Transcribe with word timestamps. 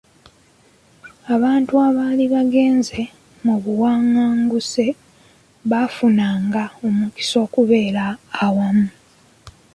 Abantu 1.35 1.73
abaali 1.87 2.25
bagenze 2.35 2.99
mu 3.43 3.55
buwanganguse 3.63 4.85
bafunanga 5.71 6.63
omukisa 6.87 7.35
okubeera 7.45 8.05
awamu. 8.43 8.87